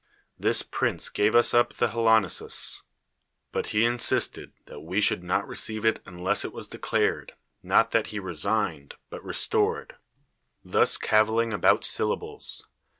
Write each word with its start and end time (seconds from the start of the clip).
This 0.39 0.63
prince 0.63 1.09
gave 1.09 1.35
us 1.35 1.53
up 1.53 1.75
the 1.75 1.89
Halonesus; 1.89 2.81
but 3.51 3.67
he 3.67 3.85
insisted 3.85 4.51
that 4.65 4.79
we 4.79 4.99
should 4.99 5.21
not 5.23 5.47
receive 5.47 5.85
it 5.85 6.01
unless 6.07 6.43
it 6.43 6.51
was 6.51 6.67
declared, 6.67 7.33
not 7.61 7.91
that 7.91 8.07
he 8.07 8.17
resigned, 8.17 8.95
but 9.11 9.23
restored— 9.23 9.97
thus 10.65 10.97
caviling 10.97 11.53
about 11.53 11.85
syllables. 11.85 12.67